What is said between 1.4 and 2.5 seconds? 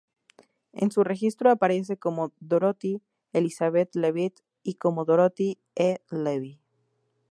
aparece como